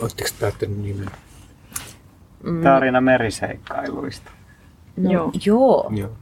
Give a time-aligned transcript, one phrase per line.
[0.00, 1.10] Oletteko päättänyt nimen?
[2.42, 2.62] Mm.
[2.62, 4.30] Tarina meriseikkailuista.
[4.96, 5.32] No, Joo.
[5.44, 5.90] Joo.
[5.94, 6.16] Joo.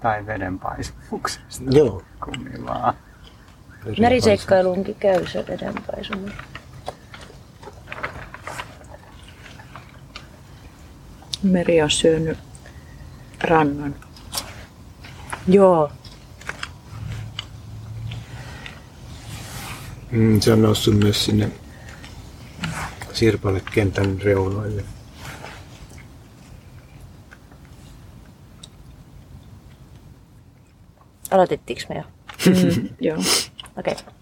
[0.00, 1.64] Tai vedenpaisumuksesta.
[1.70, 2.02] Joo.
[2.24, 2.94] Kummi vaan.
[4.00, 6.32] Meriseikkailuunkin käy se vedenpaisumus.
[11.42, 12.38] Meri on syönyt
[13.42, 13.94] rannan.
[15.48, 15.92] Joo.
[20.10, 21.50] Mm, se on noussut myös sinne
[23.12, 24.84] Sirpalle kentän reunoille.
[31.30, 32.02] Aloitettiinko me jo?
[32.46, 33.16] Mm, joo.
[33.78, 33.92] Okei.
[33.92, 34.12] Okay.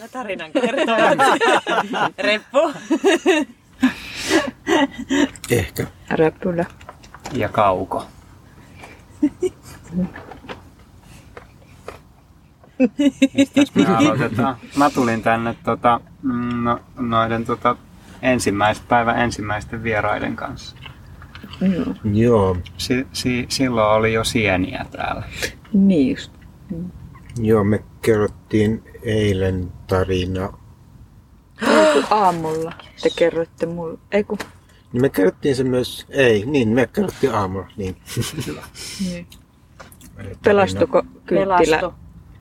[0.00, 0.96] No tarinan kertoo.
[2.18, 2.72] Reppu.
[5.50, 5.86] Ehkä.
[6.10, 6.64] Räpylä.
[7.32, 8.06] Ja kauko.
[13.34, 14.56] Mistäs me aloitetaan?
[14.76, 17.76] Mä tulin tänne tota, mm, no, noiden tota,
[18.22, 20.76] ensimmäistä päivän ensimmäisten vieraiden kanssa.
[21.60, 21.94] Joo.
[22.12, 22.56] Joo.
[22.76, 25.22] Si- si- silloin oli jo sieniä täällä.
[25.72, 26.32] Niin just.
[27.40, 30.52] Joo, me kerrottiin eilen tarina.
[32.10, 33.98] Aamulla te kerroitte mulle.
[34.12, 34.38] Eiku.
[34.92, 37.96] Me kerrottiin se myös, ei, niin, me kerrottiin aamulla, niin.
[39.04, 39.26] Niin.
[40.44, 41.94] Pelastuko kynttilä, Pelastu.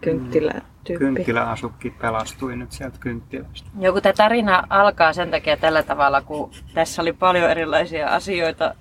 [0.05, 1.05] Kynttilä tyyppi?
[1.05, 3.69] Kynttiläasukki pelastui nyt sieltä kynttilästä.
[3.79, 8.75] Joku tämä tarina alkaa sen takia tällä tavalla, kun tässä oli paljon erilaisia asioita,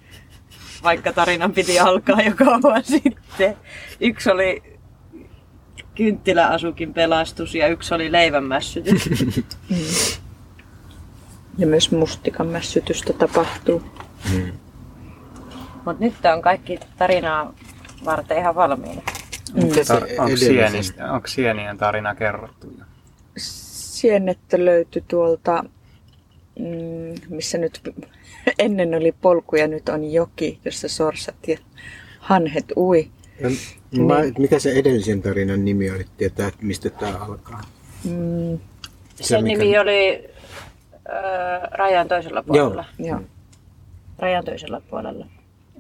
[0.83, 3.57] vaikka tarinan piti alkaa jo kauan sitten.
[4.01, 4.63] Yksi oli
[5.95, 9.11] kynttiläasukin pelastus ja yksi oli leivänmässytys.
[11.59, 13.83] Ja myös mustikan mässytystä tapahtuu.
[14.33, 14.53] Mm.
[15.75, 17.55] Mutta nyt on kaikki tarinaa
[18.05, 19.03] varten ihan valmiina.
[19.61, 22.85] Se Tar- onko, edellisen- sienistä, onko sienien tarina kerrottu jo?
[23.37, 25.65] Siennettä löytyi tuolta,
[26.59, 27.81] mm, missä nyt
[28.59, 31.59] ennen oli polku ja nyt on joki, jossa sorsat ja
[32.19, 33.11] hanhet ui.
[33.41, 33.49] Ja
[34.01, 37.61] Mä, mikä se edellisen tarinan nimi oli, tietää, että mistä tämä alkaa?
[38.05, 38.59] Mm,
[39.21, 40.29] Sen mikä- nimi oli
[41.11, 42.85] äh, rajan toisella puolella.
[42.99, 43.21] joo.
[44.19, 45.27] Rajan toisella puolella.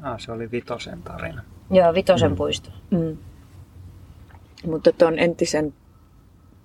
[0.03, 1.43] Ah, se oli Vitosen tarina.
[1.71, 2.37] Joo, Vitosen mm.
[2.37, 2.71] puisto.
[2.91, 3.17] Mm.
[4.67, 5.75] Mutta tuon entisen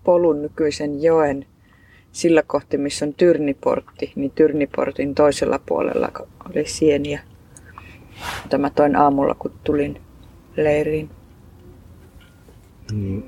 [0.04, 1.46] polun nykyisen joen
[2.12, 6.12] sillä kohti, missä on Tyrniportti, niin Tyrniportin toisella puolella
[6.50, 7.22] oli sieniä.
[8.50, 10.02] Tämä toin aamulla, kun tulin
[10.58, 11.10] leiriin.
[12.92, 13.26] Niin.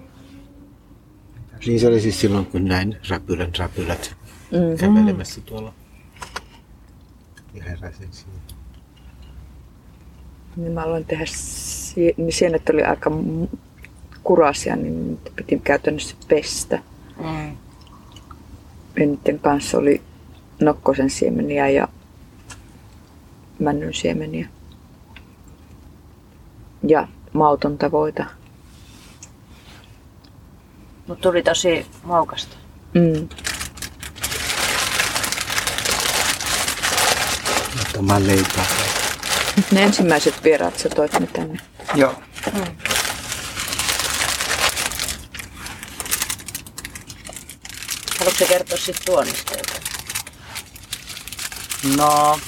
[1.65, 4.15] niin se oli siis silloin, kun näin räpylän räpylät
[4.51, 4.77] Mm.
[4.77, 5.73] kävelemässä tuolla.
[7.53, 8.41] Ja heräsin siihen.
[10.55, 11.25] Niin mä aloin tehdä,
[12.17, 13.11] niin sienet oli aika
[14.23, 16.79] kurasia, niin niitä piti käytännössä pestä.
[17.17, 17.57] Mm.
[18.99, 20.01] Ja niiden kanssa oli
[20.61, 21.87] nokkosen siemeniä ja
[23.59, 24.47] männyn siemeniä.
[26.87, 28.25] Ja mautonta voita.
[31.07, 32.55] Mutta tuli tosi maukasta.
[32.93, 33.29] Mm.
[37.81, 38.65] Ottamaan leipää.
[39.71, 41.57] Ne ensimmäiset vieraat sä toit ne tänne.
[41.95, 42.15] Joo.
[48.21, 49.81] Haluatko kertoa sitten tuonnista jotain?
[51.97, 52.39] No,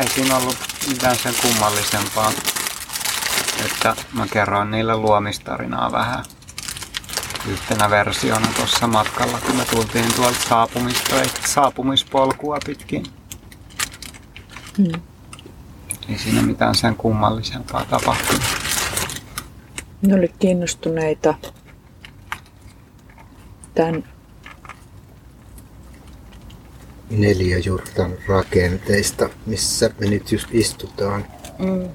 [0.00, 0.56] ei siinä ollut
[0.88, 2.32] mitään sen kummallisempaa.
[3.64, 6.24] Että mä kerroin niille luomistarinaa vähän
[7.48, 10.68] yhtenä versiona tuossa matkalla, kun me tultiin tuolta
[11.46, 13.06] saapumispolkua pitkin.
[14.78, 15.02] Mm.
[16.08, 18.42] Ei siinä mitään sen kummallisempaa tapahtunut.
[20.02, 21.34] Ne oli kiinnostuneita
[23.74, 24.11] tämän
[27.18, 31.26] Neljä jurtan rakenteista, missä me nyt just istutaan.
[31.58, 31.88] Mm.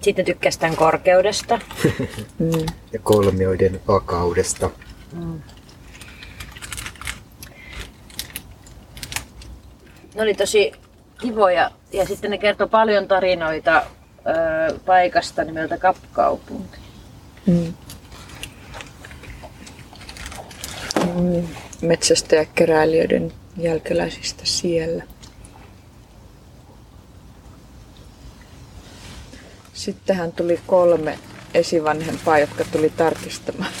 [0.00, 1.58] Sitten tykkäsi tämän korkeudesta.
[2.38, 4.70] mm, Ja kolmioiden vakaudesta.
[10.14, 10.72] Ne oli tosi
[11.20, 13.82] kivoja ja sitten ne kertoi paljon tarinoita
[14.26, 16.78] öö, paikasta nimeltä Kapkaupunki.
[17.46, 17.74] mm.
[21.16, 21.46] Mm,
[21.82, 25.04] metsästäjäkeräilijöiden jälkeläisistä siellä.
[29.72, 31.18] Sittenhän tuli kolme
[31.54, 33.72] esivanhempaa, jotka tuli tarkistamaan.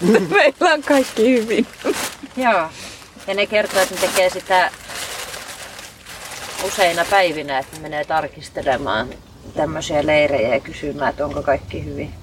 [0.30, 1.66] Meillä on kaikki hyvin.
[2.36, 2.70] Joo.
[3.26, 4.70] Ja ne kertoo, että ne tekee sitä
[6.66, 9.08] useina päivinä, että ne menee tarkistelemaan
[9.54, 12.14] tämmöisiä leirejä ja kysymään, että onko kaikki hyvin.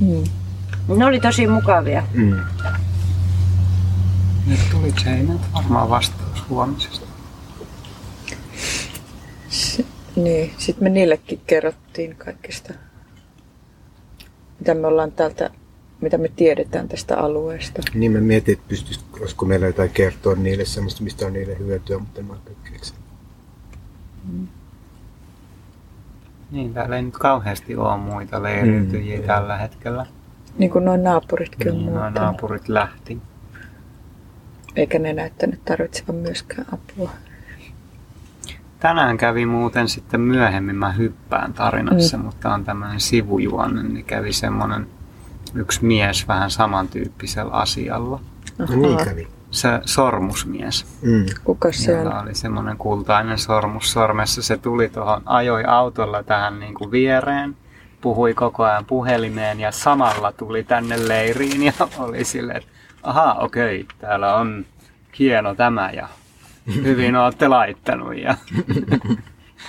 [0.00, 0.24] Mm.
[0.96, 2.02] Ne oli tosi mukavia.
[2.14, 2.40] Mm.
[4.46, 7.06] Nyt tuli Jane varmaan vastaus huomisesta.
[9.50, 9.82] S-
[10.16, 12.72] niin, sitten me niillekin kerrottiin kaikista,
[14.58, 15.50] mitä me ollaan täältä,
[16.00, 17.82] mitä me tiedetään tästä alueesta.
[17.94, 21.98] Niin mä mietin, että pystyisikö, olisiko meillä jotain kertoa niille semmoista, mistä on niille hyötyä,
[21.98, 22.34] mutta en mä
[22.72, 22.94] keksi.
[26.50, 29.24] Niin, täällä ei nyt kauheasti ole muita leiriytyjiä Mm.
[29.26, 30.06] tällä hetkellä.
[30.58, 32.14] Niin kuin noin naapuritkin on Niin, nuo muuttanut.
[32.22, 33.18] naapurit lähti.
[34.76, 37.10] Eikä ne näyttänyt tarvitsevan myöskään apua.
[38.80, 42.24] Tänään kävi muuten sitten myöhemmin, mä hyppään tarinassa, mm.
[42.24, 44.86] mutta on tämmöinen sivujuonne, niin kävi semmoinen
[45.54, 48.20] yksi mies vähän samantyyppisellä asialla.
[48.58, 49.28] No niin kävi.
[49.50, 50.86] Se sormusmies.
[51.02, 51.26] Mm.
[51.44, 52.22] Kuka se on?
[52.22, 54.42] oli semmoinen kultainen sormus sormessa.
[54.42, 57.56] Se tuli tuohon, ajoi autolla tähän niin kuin viereen,
[58.00, 62.71] puhui koko ajan puhelimeen ja samalla tuli tänne leiriin ja oli silleen, että
[63.02, 64.66] ahaa okei, täällä on
[65.18, 66.08] hieno tämä ja
[66.74, 68.16] hyvin olette laittanut.
[68.18, 68.36] Ja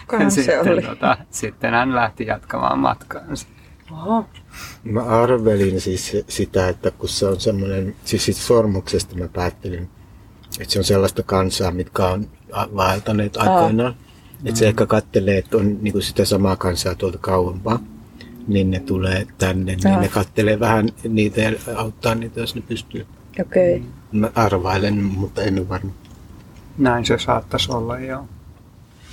[0.07, 0.81] Kukahan se sitten, oli?
[0.81, 3.47] tota, sitten hän lähti jatkamaan matkaansa.
[3.91, 4.25] Oho.
[4.83, 9.89] Mä arvelin siis se- sitä, että kun se on semmoinen, siis siitä sormuksesta mä päättelin,
[10.59, 12.27] että se on sellaista kansaa, mitkä on
[12.75, 13.95] vaeltaneet aikoinaan.
[14.45, 17.79] Että se ehkä kattelee, että on niinku sitä samaa kansaa tuolta kauempaa,
[18.47, 20.01] niin ne tulee tänne, niin Aa.
[20.01, 23.05] ne kattelee vähän niitä ja auttaa niitä, jos ne pystyy.
[23.41, 23.75] Okei.
[23.77, 23.89] Okay.
[24.11, 25.91] Mä arvailen, mutta en ole varma.
[26.77, 28.27] Näin se saattaisi olla jo.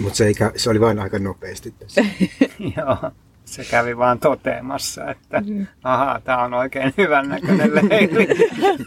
[0.01, 2.05] Mutta se, eikä- se oli vain aika nopeasti tässä.
[2.77, 3.11] Joo,
[3.45, 5.43] se kävi vaan toteamassa, että
[5.85, 8.27] ahaa, tämä on oikein hyvän näköinen leiri.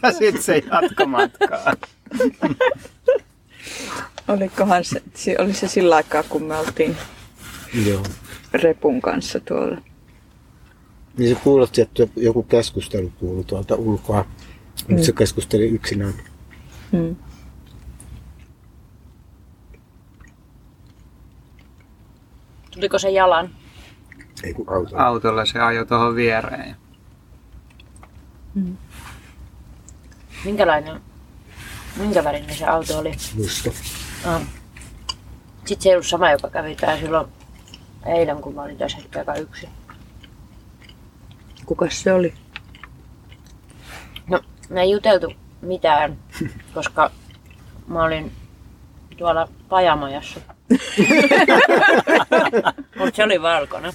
[0.02, 1.74] Ja sitten se jatkoi matkaa.
[4.28, 6.96] Olikohan se, se, oli se sillä aikaa, kun me oltiin
[7.86, 8.02] Joo.
[8.52, 9.78] repun kanssa tuolla.
[11.18, 14.26] Niin se kuulosti, että joku keskustelu kuului tuolta ulkoa.
[14.88, 16.14] Mutta se keskusteli yksinään.
[16.92, 17.16] Mm.
[22.70, 23.50] Tuliko se jalan?
[24.42, 24.96] Ei kun auto.
[24.96, 26.76] Autolla se ajoi tuohon viereen.
[30.44, 31.00] Minkälainen,
[31.96, 33.12] minkä värinen se auto oli?
[33.36, 33.70] Musta.
[34.24, 34.42] Ah.
[35.64, 37.26] Sitten se ei ollut sama, joka kävi tää silloin
[38.06, 39.68] eilen, kun mä olin tässä hetken aikaa yksin.
[41.66, 42.34] Kuka se oli?
[44.68, 45.32] Me ei juteltu
[45.62, 46.18] mitään,
[46.74, 47.10] koska
[47.86, 48.32] mä olin
[49.16, 50.40] tuolla pajamajassa.
[52.98, 53.92] Mutta se oli valkoinen.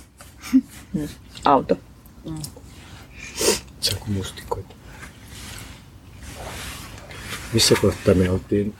[1.45, 1.77] Auto.
[3.80, 4.75] Se on mustikoita.
[7.54, 8.75] Missä kohtaa me oltiin?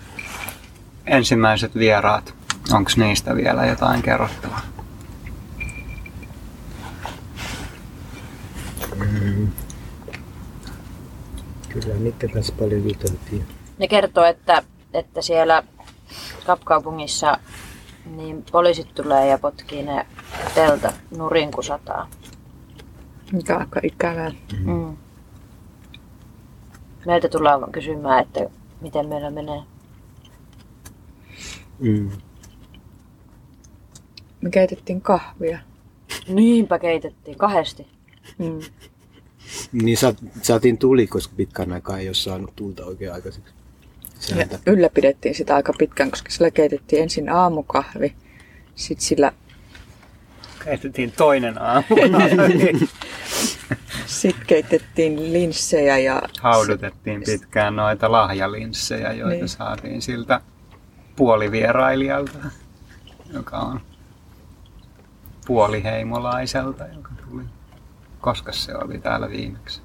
[1.06, 2.34] Ensimmäiset vieraat.
[2.72, 4.62] Onko niistä vielä jotain kerrottavaa?
[11.70, 13.46] Kyllä niiden kanssa paljon juteltiin.
[13.78, 14.64] Ne kertoo, että,
[14.94, 15.64] että siellä
[16.46, 17.40] Kapkaupungissa
[18.06, 20.06] niin poliisit tulee ja potkii ne
[20.56, 22.10] teltat nurin kun sataa.
[23.32, 24.32] Mikä on aika ikävää.
[24.66, 24.98] Mm.
[27.06, 28.40] Meiltä tullaan kysymään, että
[28.82, 29.62] miten meillä menee.
[31.80, 32.12] Mm.
[34.42, 35.60] Me keitettiin kahvia.
[36.28, 37.88] Niinpä keitettiin kahdesti.
[38.38, 38.60] Mm.
[39.72, 43.54] Niin sa- saatiin tuli, koska pitkään aikaa ei ole saanut tulta oikein aikaiseksi.
[44.30, 44.60] Ja Sääntä.
[44.66, 48.16] ylläpidettiin sitä aika pitkään, koska sillä keitettiin ensin aamukahvi.
[48.76, 49.32] Sitten sillä
[50.66, 51.86] Keitettiin toinen aamu.
[54.06, 59.50] sit keitettiin linssejä ja Haudutettiin pitkään noita lahjalinssejä, joita niin.
[59.50, 60.42] saatiin siltä
[61.16, 62.38] puolivierailijalta,
[63.34, 63.82] joka on
[65.48, 67.44] puoliheimolaiselta, joka tuli.
[68.22, 69.82] Koska se oli täällä viimeksi?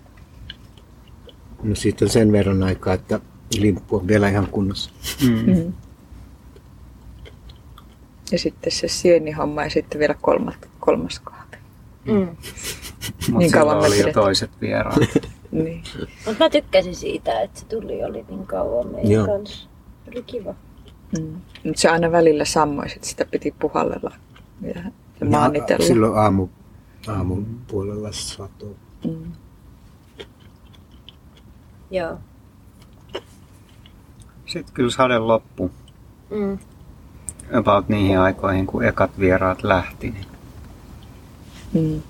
[1.62, 3.20] No siitä on sen verran aikaa, että
[3.58, 4.90] limppu on vielä ihan kunnossa.
[5.22, 5.54] Mm.
[5.54, 5.72] Mm.
[8.32, 11.56] Ja sitten se sienihomma ja sitten vielä kolmas, kolmas kahvi.
[12.04, 12.12] Mm.
[12.14, 14.96] Mutta Niin kauan silloin oli jo toiset vieraat.
[15.52, 15.82] Niin.
[16.26, 19.26] Mutta mä tykkäsin siitä, että se tuli oli niin kauan meidän Joo.
[19.26, 19.68] kanssa.
[20.08, 20.54] Oli kiva.
[21.18, 21.40] Mm.
[21.64, 24.12] Mutta se aina välillä sammoi, että sitä piti puhallella
[24.62, 24.82] ja,
[25.20, 25.86] ja maanitella.
[25.86, 26.48] Silloin aamu,
[27.08, 28.76] aamun puolella satoi.
[29.04, 29.32] Mm.
[31.90, 32.18] Joo.
[34.46, 35.70] Sitten kyllä sade loppu.
[36.30, 36.58] Mm.
[37.58, 40.10] About niihin aikoihin, kun ekat vieraat lähti.
[40.10, 40.26] Niin
[41.72, 42.02] Mm.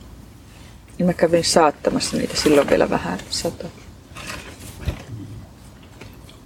[0.99, 3.67] Ja mä kävin saattamassa niitä silloin vielä vähän sato.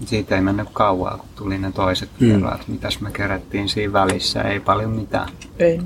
[0.07, 2.26] siitä ei mennyt kauaa, kun tuli ne toiset Mm.
[2.26, 2.69] vieraat.
[2.69, 4.43] Mitäs me kerättiin siinä välissä?
[4.43, 5.28] Ei paljon mitään.
[5.59, 5.81] Ei.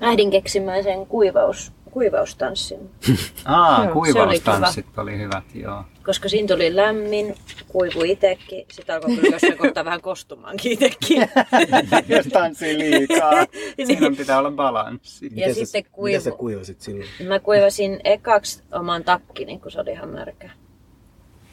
[0.00, 2.90] Äidin keksimään sen kuivaus, kuivaustanssin.
[3.44, 5.84] Aa, Joo, kuivaustanssit oli hyvät, joo.
[6.04, 7.34] Koska siinä tuli lämmin,
[7.68, 8.64] kuivu itekin.
[8.72, 11.28] Sitten alkoi kyllä jossain kohtaa vähän kostumaankin itekin.
[12.16, 13.32] Jos tanssii liikaa,
[13.86, 15.26] siinä pitää olla balanssi.
[15.26, 16.36] Ja Miten sä- sitten Mitä sä kuivu.
[16.38, 17.08] kuivasit silloin?
[17.28, 20.50] Mä kuivasin ekaksi oman takkini, kun se oli ihan märkä.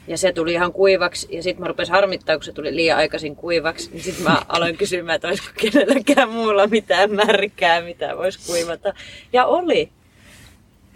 [0.08, 3.36] Ja se tuli ihan kuivaksi ja sitten mä rupesin harmittaa, kun se tuli liian aikaisin
[3.36, 3.90] kuivaksi.
[3.92, 8.92] Niin sitten mä aloin kysymään, että olisiko kenelläkään muulla mitään märkää, mitä voisi kuivata.
[9.32, 9.90] Ja oli.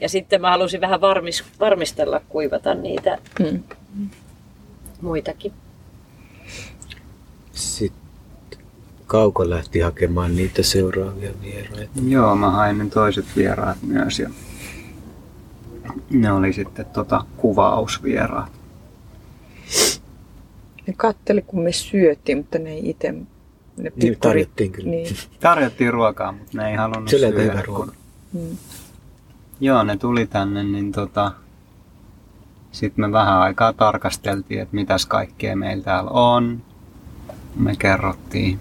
[0.01, 3.63] Ja sitten mä halusin vähän varmis, varmistella kuivata niitä Mm.
[5.01, 5.53] muitakin.
[7.53, 8.01] Sitten
[9.07, 12.01] Kauko lähti hakemaan niitä seuraavia vieraita.
[12.09, 14.31] Joo, mä hain ne toiset vieraat myös ja
[16.11, 18.60] ne oli sitten tota kuvausvieraat.
[20.91, 23.13] Ne katteli, kun me syötiin, mutta ne ei itse...
[23.77, 24.91] Ne Niin, tarjottiin kyllä.
[24.91, 25.17] Niin.
[25.41, 27.43] Tarjottiin ruokaa, mutta ne ei halunnut aika syödä.
[27.43, 27.93] hyvä kun- ruoka.
[28.33, 28.57] Mm.
[29.61, 31.33] Joo, ne tuli tänne, niin tota...
[32.73, 36.63] Sitten me vähän aikaa tarkasteltiin, että mitäs kaikkea meillä täällä on.
[37.57, 38.59] Me kerrottiin,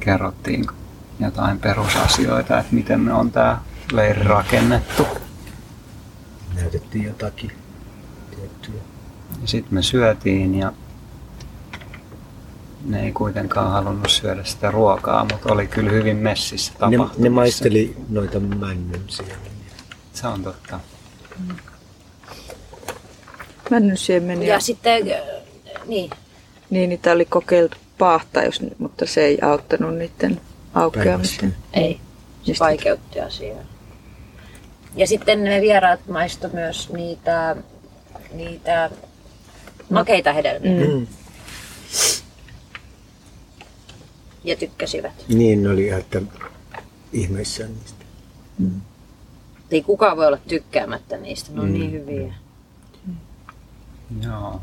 [0.00, 0.64] kerrottiin
[1.20, 3.62] jotain perusasioita, että miten me on tää
[3.92, 5.06] leiri rakennettu.
[6.54, 7.52] Näytettiin jotakin
[9.44, 10.72] sitten me syötiin ja
[12.84, 17.22] ne ei kuitenkaan halunnut syödä sitä ruokaa, mutta oli kyllä hyvin messissä Ne, tapahtumissa.
[17.22, 19.34] ne maisteli noita männyn siellä.
[20.12, 20.80] Se on totta.
[23.70, 24.54] Männynsiemeniä.
[24.54, 25.18] Ja sitten, äh,
[25.86, 26.10] niin,
[26.70, 30.40] Niin, niitä oli kokeiltu paahtaa, jos, mutta se ei auttanut niiden
[30.74, 31.56] aukeamiseen.
[31.72, 32.00] ei.
[32.42, 33.62] Se vaikeutti asiaa.
[34.96, 37.56] Ja sitten ne vieraat maisto myös niitä,
[38.32, 38.90] niitä
[39.90, 40.92] makeita hedelmiä Mm.
[40.92, 41.06] Mm.
[44.44, 45.12] ja tykkäsivät.
[45.28, 46.22] Niin ne oli että
[47.12, 48.04] ihmeissään niistä.
[49.70, 52.34] Ei kukaan voi olla tykkäämättä niistä, ne on niin hyviä.
[54.24, 54.62] Joo.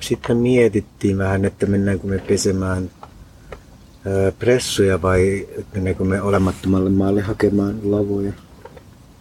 [0.00, 2.90] Sitten mietittiin vähän, että mennäänkö me pesemään
[4.06, 8.32] ää, pressuja vai mennäänkö me olemattomalle maalle hakemaan lavoja.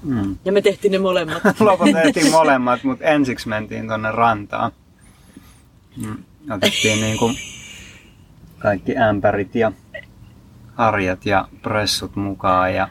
[0.03, 0.38] Mm.
[0.46, 1.44] Ja me tehtiin ne molemmat.
[1.60, 4.72] Lopulta tehtiin molemmat, mutta ensiksi mentiin tonne rantaan.
[5.98, 6.24] Mm.
[6.51, 7.31] Otettiin niinku
[8.60, 9.72] kaikki ämpärit ja
[10.74, 12.89] harjat ja pressut mukaan ja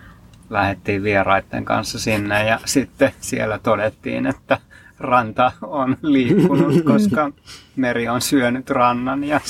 [0.50, 4.58] lähdettiin vieraiden kanssa sinne ja sitten siellä todettiin, että
[4.98, 7.32] ranta on liikkunut, koska
[7.76, 9.40] meri on syönyt rannan ja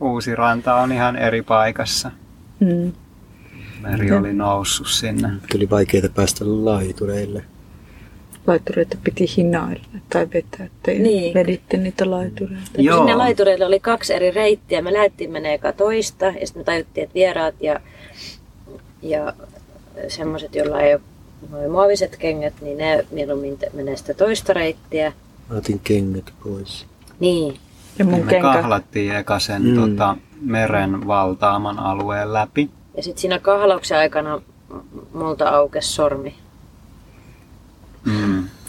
[0.00, 2.10] uusi ranta on ihan eri paikassa.
[2.60, 2.92] Mm.
[3.80, 5.28] Meri oli noussut sinne.
[5.52, 7.44] Tuli vaikeaa päästä laitureille.
[8.46, 11.34] Laitureita piti hinailla tai vetää, ettei Niin.
[11.34, 12.70] veditte niitä laitureita.
[12.78, 12.96] Joo.
[12.98, 14.82] Sinne laitureille oli kaksi eri reittiä.
[14.82, 17.80] Me lähdettiin menee eka toista ja sitten me tajuttiin, että vieraat ja,
[19.02, 19.32] ja
[20.08, 25.12] semmoiset, joilla ei ole muoviset kengät, niin ne mieluummin te- menee sitä toista reittiä.
[25.50, 26.86] Mä otin kengät pois.
[27.20, 27.56] Niin,
[27.98, 29.74] Ja mun Me kenkä, kahlattiin eka sen Mm.
[29.74, 32.70] tota, meren valtaaman alueen läpi.
[32.96, 34.42] ja sitten siinä kahlauksen aikana
[35.14, 36.34] multa aukesi sormi.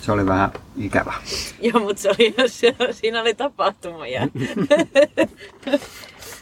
[0.03, 0.05] Mm.
[0.05, 1.13] Se oli vähän ikävä.
[1.61, 4.21] Joo, mutta se oli, se, siinä oli tapahtumia.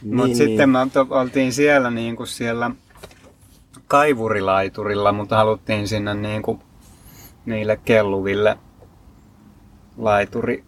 [0.04, 2.72] Mutta Niin, sitten me to- oltiin siellä, niin kuin siellä
[3.88, 6.60] kaivurilaiturilla, mutta haluttiin sinne niin kuin
[7.46, 8.58] niille kelluville
[9.98, 10.64] laituri,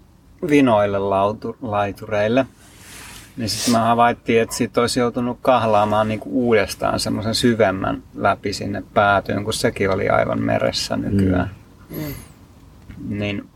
[0.50, 2.46] vinoille lautu, laitureille.
[3.38, 8.54] Niin sitten me havaittiin, että sit olisi joutunut kahlaamaan niin kuin uudestaan semmoisen syvemmän läpi
[8.54, 11.52] sinne päätyyn, kun sekin oli aivan meressä nykyään.
[11.90, 12.14] Mm.
[13.08, 13.50] Niin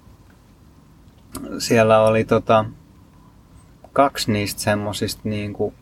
[1.59, 2.65] siellä oli tota,
[3.93, 5.73] kaksi niistä semmosista niinku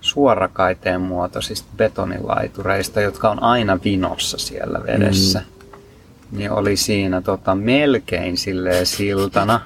[0.00, 5.38] suorakaiteen muotoisista betonilaitureista, jotka on aina vinossa siellä vedessä.
[5.40, 6.38] Mm.
[6.38, 9.60] Niin oli siinä tota, melkein silleen siltana,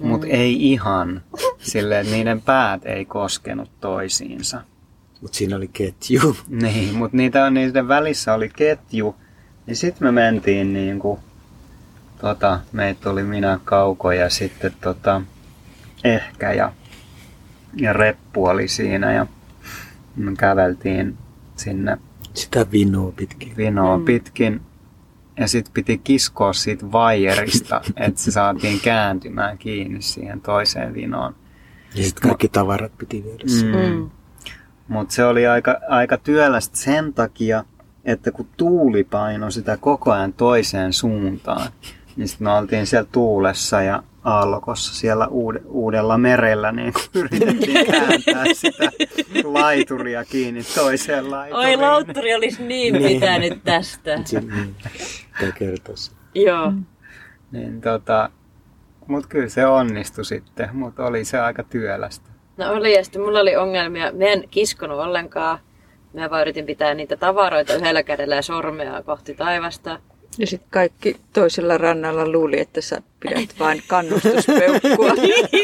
[0.00, 0.06] mm.
[0.08, 1.22] mutta ei ihan
[1.58, 4.60] silleen, että niiden päät ei koskenut toisiinsa.
[5.20, 6.36] Mut siinä oli ketju.
[6.48, 9.16] Niin, mutta niitä, niiden välissä oli ketju.
[9.66, 11.20] Ja sitten me mentiin niin kuin,
[12.20, 15.22] tota, meitä oli minä Kauko ja sitten tota,
[16.04, 16.72] ehkä ja,
[17.74, 19.26] ja Reppu oli siinä ja
[20.16, 21.16] me käveltiin
[21.56, 21.98] sinne
[22.34, 23.56] Sitä vinoa pitkin.
[23.56, 24.04] vinoa Mm.
[24.04, 24.60] pitkin.
[25.38, 31.34] Ja sitten piti kiskoa siitä vaijerista, että se saatiin kääntymään kiinni siihen toiseen vinoon.
[31.94, 33.44] Ja sitten kaikki tavarat piti viedä
[33.78, 33.94] mm.
[33.94, 34.10] Mm.
[34.88, 37.64] Mutta se oli aika, aika työlästä sen takia,
[38.06, 41.68] että kun tuuli painoi sitä koko ajan toiseen suuntaan,
[42.16, 47.86] niin sitten me oltiin siellä tuulessa ja aallokossa siellä uud- uudella merellä, niin kun yritettiin
[47.90, 48.90] kääntää sitä
[49.44, 51.68] laituria kiinni toiseen laituriin.
[51.80, 53.08] Oi, lautturi olisi niin Niin.
[53.20, 54.18] pitänyt tästä.
[54.24, 54.74] Se, niin,
[55.40, 56.12] tämä kertoo se.
[56.34, 56.72] Joo.
[57.52, 58.30] Niin tota,
[59.06, 62.30] mutta kyllä se onnistui sitten, mutta oli se aika työlästä.
[62.56, 64.12] No oli, ja sitten mulla oli ongelmia.
[64.12, 65.58] Mä en kiskonut ollenkaan.
[66.16, 70.00] Mä vaan yritin pitää niitä tavaroita yhdellä kädellä ja sormea kohti taivasta.
[70.38, 75.12] Ja sitten kaikki toisella rannalla luuli, että sä pidät vain kannustuspeukkua.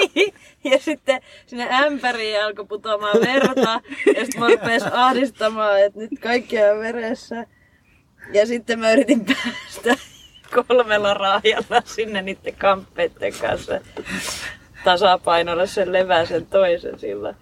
[0.73, 3.81] ja sitten sinne ämpäriin alkoi putoamaan verta.
[4.17, 7.47] Ja sitten mä rupes ahdistamaan, että nyt kaikki on veressä.
[8.33, 10.05] Ja sitten mä yritin päästä
[10.55, 13.81] kolmella raajalla sinne niiden kamppeiden kanssa
[14.85, 17.35] tasapainolla sen leväsen toisen sillä.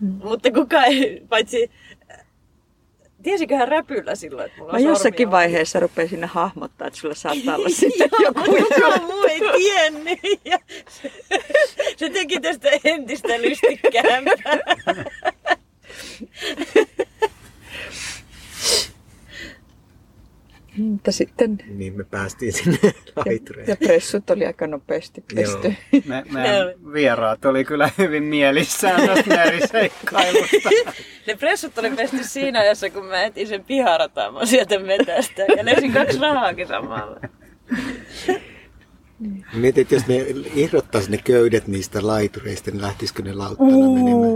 [0.00, 1.70] Mutta kuka ei, paitsi
[3.22, 7.56] Tiesiköhän räpyllä silloin, että mulla Mä on jossakin sormi vaiheessa rupesin hahmottaa, että sulla saattaa
[7.56, 8.56] olla sitten joku.
[8.80, 10.18] Joo, muu ei tiennyt.
[10.44, 10.58] Ja
[10.88, 11.12] se,
[11.96, 14.58] se teki tästä entistä lystikkäämpää.
[20.78, 23.68] Mutta sitten Niin me päästiin sinne ja, laitureen.
[23.68, 25.74] ja pressut oli aika nopeasti pesty.
[26.06, 30.70] Me, meidän oli- vieraat oli kyllä hyvin mielissään tästä meriseikkailusta.
[31.26, 35.42] Ne pressut oli pesty siinä ajassa, kun mä etin sen piharataamon sieltä metästä.
[35.56, 37.20] Ja löysin kaksi rahaakin samalla.
[39.54, 44.32] Mietin, että jos ne irrottaisi ne köydet niistä laitureista, niin lähtisikö ne lauttana menemään?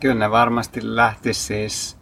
[0.00, 1.96] Kyllä ne varmasti lähti siis,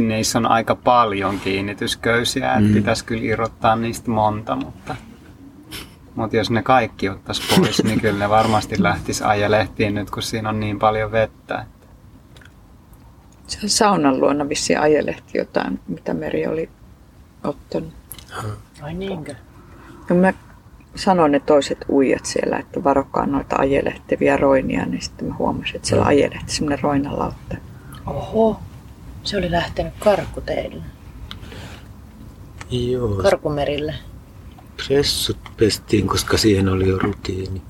[0.00, 2.74] niissä on aika paljon kiinnitysköysiä, että Mm.
[2.74, 4.96] pitäisi kyllä irrottaa niistä monta, mutta,
[6.14, 10.48] mutta jos ne kaikki ottaisi pois, niin kyllä ne varmasti lähtisi ajelehtiin nyt, kun siinä
[10.48, 11.66] on niin paljon vettä.
[13.46, 16.68] Se saunan luona vissiin ajelehti jotain, mitä Meri oli
[17.44, 17.92] ottanut.
[18.82, 19.34] Ai niinkö?
[20.08, 20.32] Ja mä
[20.94, 25.88] sanoin ne toiset uijat siellä, että varokaa noita ajelehtevia roinia, niin sitten mä huomasin, että
[25.88, 27.56] siellä ajelehti semmoinen roinalautta.
[28.06, 28.60] Oho.
[29.26, 30.82] Se oli lähtenyt karkuteille.
[32.70, 33.94] Joo, Karkumerille.
[34.86, 37.62] pressut pestiin, koska siihen oli jo rutiini.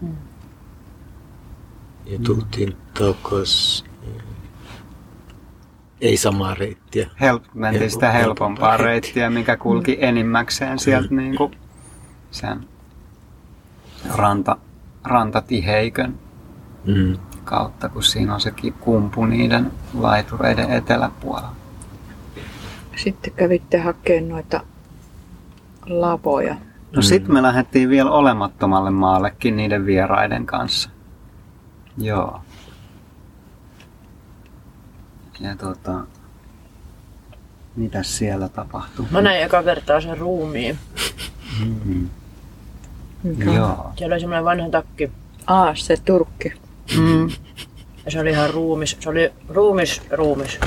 [0.00, 0.16] Mm.
[2.06, 3.84] Ja tultiin takas.
[6.00, 7.10] Ei samaa reittiä.
[7.20, 11.52] Help, mentiin sitä Helppo- helpompaa helpompaa reittiä, mikä kulki enimmäkseen sieltä niin kuin
[12.30, 12.60] sen
[14.14, 14.56] ranta,
[15.04, 16.18] rantatiheikön
[16.84, 17.16] Mm.
[17.48, 21.52] Kautta, kun siinä on sekin kumpu niiden laitureiden eteläpuolella.
[22.96, 24.60] Sitten kävitte hakemaan noita
[25.86, 26.56] lavoja.
[26.96, 30.90] No sitten me lähdettiin vielä olemattomalle maallekin niiden vieraiden kanssa.
[31.98, 32.40] Joo.
[35.40, 36.00] Ja tota,
[37.76, 39.06] mitäs siellä tapahtui?
[39.10, 40.78] Mä näin eka kertaa sen ruumiin.
[41.64, 42.08] Mm.
[43.22, 43.52] Mikä?
[43.52, 43.92] Joo.
[43.96, 45.10] Siellä oli semmoinen vanha takki.
[45.46, 46.52] Aa, se turkki.
[46.96, 47.30] Mm.
[48.04, 48.96] Ja se oli ihan ruumis.
[49.00, 50.58] Se oli ruumis, ruumis.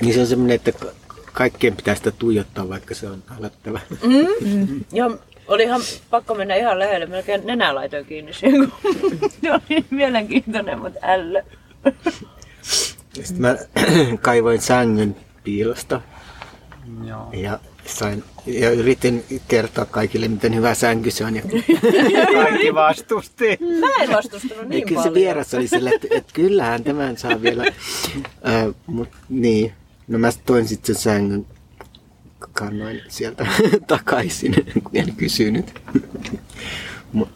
[0.00, 0.92] Niin se on semmoinen, että ka-
[1.32, 3.80] kaikkien pitää sitä tuijottaa, vaikka se on älättävä.
[4.02, 4.84] Mm.
[4.92, 5.10] Ja
[5.48, 5.80] oli ihan
[6.10, 7.06] pakko mennä ihan lähelle.
[7.06, 11.42] Melkein nenä laitoin kiinni siihen, kun se oli mielenkiintoinen, mutta ällö.
[13.12, 13.56] Sitten mä
[14.22, 16.00] kaivoin sängyn piilosta
[17.04, 17.28] Joo.
[17.32, 17.58] ja,
[17.88, 21.36] sain, ja yritin kertoa kaikille, miten hyvä sänky se on.
[21.36, 21.42] Ja,
[22.32, 23.58] Kaikki vastusti.
[23.80, 27.42] Mä en vastustanut ja niin kyllä se vieras oli sillä, että, että kyllähän tämän saa
[27.42, 27.64] vielä.
[28.42, 29.72] Ää, mut, niin.
[30.08, 31.46] No mä toin sitten sen sängyn
[32.52, 33.46] kannoin sieltä
[33.86, 35.80] takaisin, kun en kysynyt.
[37.12, 37.28] Mut,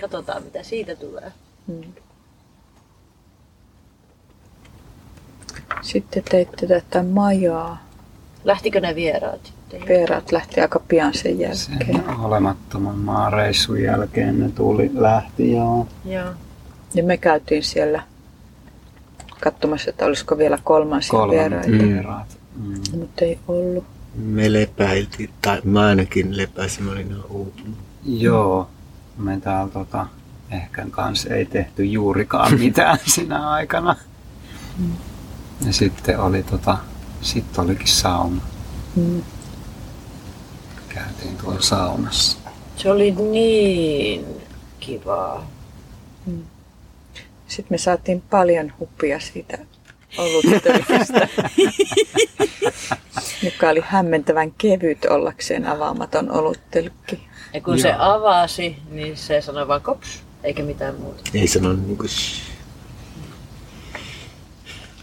[0.00, 1.32] Katsotaan, mitä siitä tulee.
[5.82, 7.78] Sitten teitte tätä majaa.
[8.44, 9.88] Lähtikö ne vieraat sitten?
[9.88, 12.18] Vieraat lähti aika pian sen Sen jälkeen.
[12.18, 15.88] olemattoman maareissun jälkeen ne tuli, lähti joo.
[16.04, 16.28] Joo.
[16.94, 18.02] Ja me käytiin siellä
[19.40, 21.84] katsomassa, että olisiko vielä kolmansia Kolmannet vieraita.
[21.94, 22.38] vieraat.
[22.56, 22.74] Mm.
[22.98, 23.84] Mutta ei ollut.
[24.14, 27.78] me lepäiltiin, tai mä ainakin lepäisin, mä olin uupunut.
[28.04, 28.68] Joo,
[29.18, 30.06] me täällä tota,
[30.50, 33.96] ehkä kanssa ei tehty juurikaan mitään sinä aikana.
[35.66, 36.78] Ja sitten oli tota,
[37.20, 38.42] sitten olikin sauna.
[38.96, 39.22] Mm.
[40.88, 42.38] Käytiin tuolla saunassa.
[42.76, 44.26] Se oli niin
[44.80, 45.50] kivaa.
[47.48, 49.58] Sitten me saatiin paljon hupia siitä
[50.18, 51.28] oluttölkistä,
[53.42, 57.28] joka oli hämmentävän kevyt ollakseen avaamaton oluttölkki.
[57.54, 61.22] Ja kun se avasi, niin se sanoi vaan kops, eikä mitään muuta.
[61.34, 62.04] Ei sanonut niinku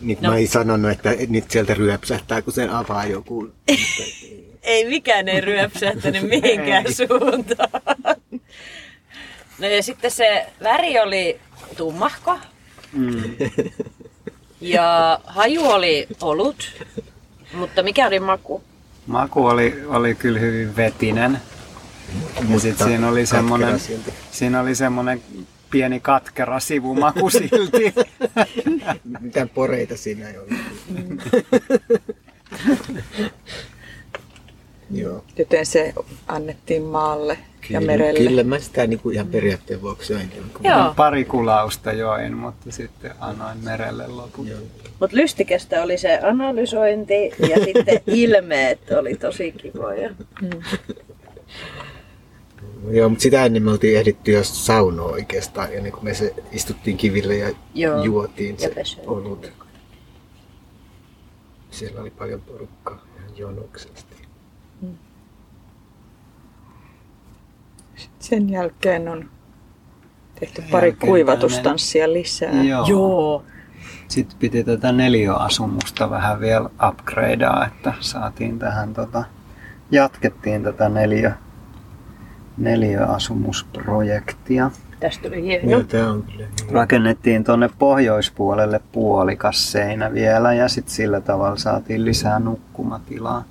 [0.03, 0.29] Nyt No.
[0.29, 3.49] mä en sanonut, että nyt sieltä ryöpsähtää, kun sen avaa joku.
[4.63, 7.81] Ei mikään ei ryöpsähtänyt mihinkään suuntaan.
[9.59, 11.39] No ja sitten se väri oli
[11.77, 12.37] tummahko.
[14.61, 16.71] Ja haju oli olut.
[17.53, 18.63] Mutta mikä oli maku?
[19.07, 21.41] Maku oli, oli kyllä hyvin vetinen.
[22.49, 23.79] Ja sitten siinä oli semmoinen,
[24.31, 25.21] siinä oli semmoinen
[25.73, 27.93] pieni katkera sivumaku silti.
[29.19, 30.53] Mitään poreita siinä ei ollut.
[34.91, 35.23] Joo.
[35.37, 35.93] Joten se
[36.27, 37.37] annettiin maalle
[37.69, 38.19] ja merelle.
[38.19, 40.29] Kyllä mä sitä niin kuin ihan periaatteen vuoksi join.
[40.29, 40.93] Niin kuin- Joo.
[40.95, 44.49] Pari kulausta join, mutta sitten annoin merelle lopun.
[44.99, 50.09] Mutta lystikästä oli se analysointi ja sitten ilmeet oli tosi kivoja.
[52.91, 56.97] Joo, mutta sitä ennen me oltiin ehditty jo saunoa oikeastaan, ennen kuin me se istuttiin
[56.97, 58.03] kiville ja Joo.
[58.03, 58.73] juotiin se
[59.07, 59.51] olut.
[61.71, 64.13] Siellä oli paljon porukkaa ihan jonoksesti.
[68.19, 69.29] Sen jälkeen on
[70.39, 72.63] tehty pari Jälkeen kuivatustanssia lisää.
[72.63, 72.87] Joo.
[72.87, 73.43] Joo.
[74.07, 79.23] Sitten piti tätä neliöasumusta vähän vielä upgradea, että saatiin tähän tota,
[79.91, 81.31] jatkettiin tätä neliö,
[82.57, 84.71] neliöasumusprojektia.
[84.99, 85.71] Tästä tuli hieno.
[85.71, 86.71] Joo, tää on kyllä hyvä.
[86.71, 93.43] Rakennettiin tuonne pohjoispuolelle puolikas seinä vielä ja sitten sillä tavalla saatiin lisää nukkumatilaa.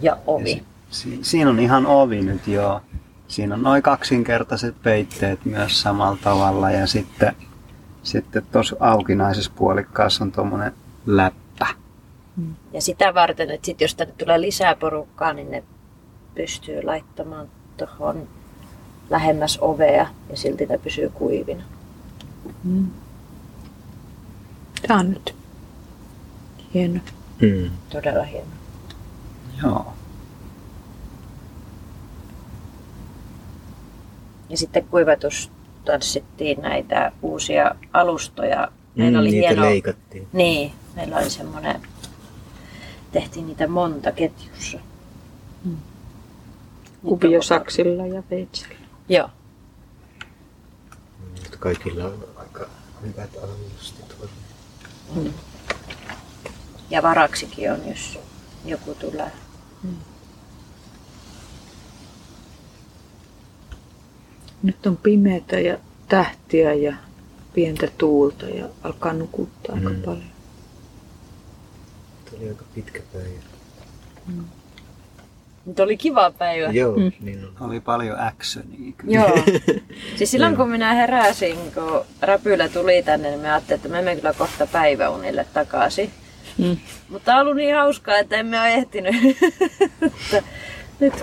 [0.00, 0.46] Ja Ja ovi.
[0.46, 2.80] si- si- siinä on ihan ovi nyt joo.
[3.28, 7.32] Siinä on noin kaksinkertaiset peitteet myös samalla tavalla ja sitten
[8.02, 10.72] sitten tuossa aukinaisessa puolikkaassa on tuommoinen
[11.06, 11.66] läppä.
[12.72, 15.64] Ja sitä varten, että sit jos tänne tulee lisää porukkaa, niin ne
[16.34, 18.28] pystyy laittamaan tuohon
[19.10, 21.62] lähemmäs ovea ja silti ne pysyy kuivina.
[24.86, 25.34] Tämä on nyt
[26.74, 27.00] hieno.
[27.40, 27.70] Mm.
[27.90, 28.46] Todella hieno.
[29.62, 29.92] Joo.
[34.48, 35.50] Ja sitten kuivatus
[35.84, 38.68] tanssittiin näitä uusia alustoja.
[38.96, 39.62] Meillä Mm, oli niitä hieno...
[39.62, 40.28] leikattiin.
[40.32, 41.80] Niin, meillä oli semmoinen...
[43.12, 44.78] Tehtiin niitä monta ketjussa.
[47.02, 48.74] Kuviosaksilla ja veitsellä.
[49.08, 49.30] Joo.
[51.42, 52.66] Mutta kaikilla on aika
[53.02, 54.16] hyvät alustit.
[56.90, 58.18] Ja varaksikin on, jos
[58.64, 59.32] joku tulee.
[64.62, 65.78] Nyt on pimeätä ja
[66.08, 66.96] tähtiä ja
[67.54, 70.02] pientä tuulta ja alkaa nukuttaa aika Mm.
[70.02, 70.30] paljon.
[72.24, 73.40] Tämä oli aika pitkä päivä.
[75.66, 76.68] Nyt oli kiva päivä.
[76.72, 77.12] Joo, Mm.
[77.20, 77.68] niin on.
[77.68, 79.14] Oli paljon actionia kyllä.
[79.14, 79.44] Joo.
[80.16, 84.16] Siis silloin kun minä heräsin, kun Räpylä tuli tänne, niin mä ajattelin, että me menemme
[84.16, 86.10] kyllä kohta päiväunille takaisin.
[86.58, 86.76] Mm.
[87.08, 89.14] Mutta on ollut niin hauskaa, että emme ole ehtinyt.
[90.02, 90.42] Että
[91.00, 91.14] Nyt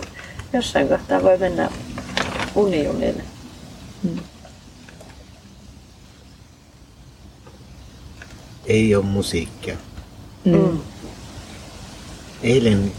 [0.53, 1.69] jossain kohtaa voi mennä
[2.55, 3.23] uniunille.
[8.65, 9.75] Ei ole musiikkia.
[10.45, 10.79] Mm.
[12.43, 12.91] Eilen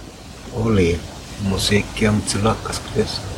[0.52, 1.00] oli
[1.40, 3.35] musiikkia, mutta se lakkas kyllä jossain.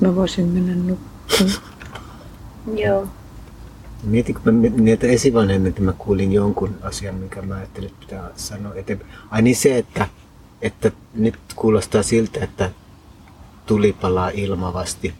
[0.00, 1.72] Mä voisin mennä nukkumaan.
[2.76, 3.06] Joo.
[4.02, 8.74] Mietin, kun mä niitä esivanhemmilta mä kuulin jonkun asian, mikä mä ajattelin, että pitää sanoa
[8.74, 9.10] eteenpäin.
[9.30, 10.08] Ai niin se, että,
[10.62, 12.70] että nyt kuulostaa siltä, että
[13.66, 15.14] tuli palaa ilmavasti.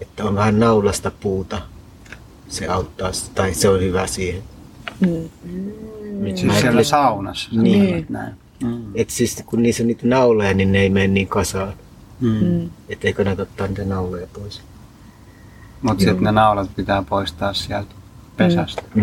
[0.00, 1.62] Että on vähän naulasta puuta.
[2.48, 4.42] Se auttaa, tai se on hyvä siihen.
[5.00, 5.28] Mm.
[6.36, 7.50] Siis siellä saunassa.
[7.52, 8.06] Niin.
[8.08, 8.34] Näin.
[8.64, 8.82] Mm.
[8.94, 11.72] Et siis kun niissä on niitä nauleja, niin ne ei mene niin kasaan.
[12.20, 12.28] Mm.
[12.28, 12.70] Mm.
[12.88, 14.62] Et eikö näitä ottaa niitä nauleja pois.
[15.82, 17.94] Mutta sitten ne naulat pitää poistaa sieltä
[18.36, 18.82] pesästä.
[18.94, 19.02] Mm.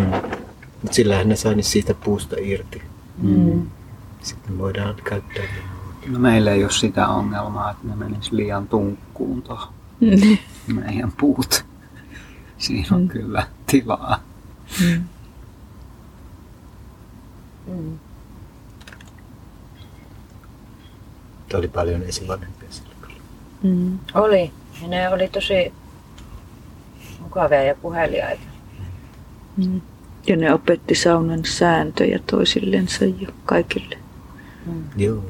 [0.82, 2.82] Mutta sillähän ne saa siitä puusta irti.
[3.21, 3.67] Mm.
[4.21, 5.43] Sitten voidaan käyttää.
[6.08, 9.67] No meillä ei ole sitä ongelmaa, että ne menis liian tunkkuun tuohon
[9.99, 10.38] Mm.
[10.75, 11.65] meidän puut.
[12.63, 13.08] Siinä on Mm.
[13.08, 14.23] kyllä tilaa.
[14.82, 15.04] Mm.
[17.67, 17.99] Mm.
[21.39, 23.19] Mutta oli paljon esivanhempia sillä kyllä.
[23.63, 23.99] Mm.
[24.13, 24.52] Oli.
[24.82, 25.73] Ja ne oli tosi
[27.19, 28.43] mukavia ja puheliaita.
[29.58, 29.82] Mm.
[30.28, 33.97] Ja ne opetti saunan sääntöjä toisillensa jo kaikille.
[34.97, 35.23] Joo.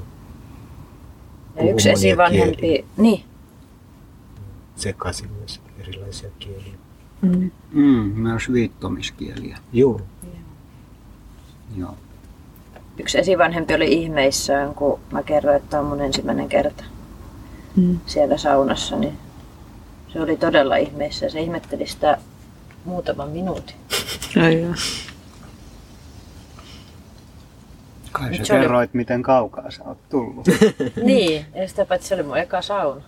[1.56, 3.24] Ja yksi esivanhempi, niin,
[4.76, 6.73] Sekaisin myös erilaisia kieliä.
[7.24, 7.52] Mm.
[7.72, 9.58] Mm, myös viittomiskieliä.
[9.74, 10.02] Joo.
[11.78, 11.96] Joo.
[13.00, 16.84] yksi esivanhempi oli ihmeissään, kun mä kerroin, että on mun ensimmäinen kerta.
[17.76, 18.00] Mm.
[18.06, 19.18] siellä saunassa, niin
[20.14, 21.30] se oli todella ihmeessä.
[21.30, 22.18] Se ihmetteli sitä
[22.86, 23.76] muutaman minuutin.
[24.44, 24.74] Ai joo.
[28.12, 30.48] Kai Nyt sä se oli- kerroit, miten kaukaa sä oot tullut.
[31.04, 33.02] niin, ja sitä paitsi se oli mun eka sauna.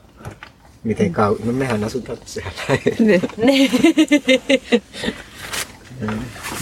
[0.85, 1.35] Miten kau...
[1.43, 2.51] No mehän asutaan siellä.
[2.99, 3.21] Niin.
[3.37, 3.71] Niin.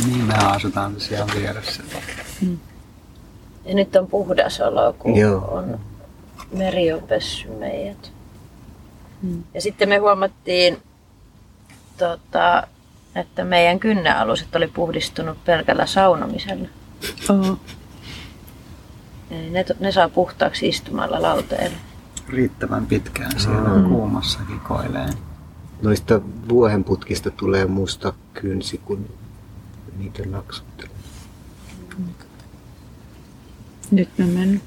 [0.08, 1.84] niin me asutaan siellä vieressä.
[3.66, 5.38] Ja nyt on puhdas olo, kun Joo.
[5.38, 5.80] on
[6.54, 8.12] meri on pessy meidät.
[9.22, 9.44] Mm.
[9.54, 10.78] Ja sitten me huomattiin,
[11.98, 12.68] tota,
[13.16, 16.68] että meidän kynnealuset oli puhdistunut pelkällä saunomisella.
[19.32, 21.78] Eli Ne, ne saa puhtaaksi istumalla lauteella.
[22.30, 23.90] Riittävän pitkään siellä Mm.
[23.90, 25.10] kuumassakin koilee.
[25.82, 29.10] Noista vuohenputkista tulee musta kynsi, kun
[29.98, 30.94] niitä naksuttelee.
[33.92, 34.62] Nyt mä menen.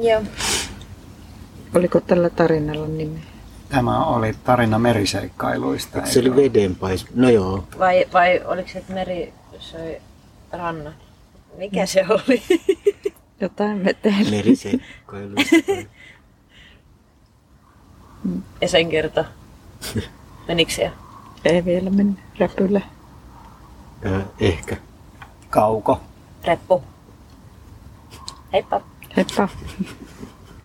[0.08, 0.22] Joo.
[1.74, 3.22] Oliko tällä tarinalla nimeä?
[3.68, 5.98] Tämä oli tarina meriseikkailuista.
[5.98, 7.06] Eikö se oli vedenpais?
[7.14, 7.64] No joo.
[7.78, 9.96] Vai, vai oliko se, että meri söi
[10.52, 10.94] rannan?
[11.58, 12.42] Mikä se oli?
[13.40, 14.30] Jotain veteen.
[14.30, 15.56] Meriseikkailuista.
[18.60, 19.24] Ja sen kerta.
[20.48, 20.92] Menikö se?
[21.44, 22.80] Ei vielä mennä räpyllä.
[24.04, 24.76] Ää, ehkä.
[25.50, 26.00] Kauko.
[26.44, 26.82] Reppu.
[28.52, 28.80] Heippa.
[29.16, 29.48] Heippa.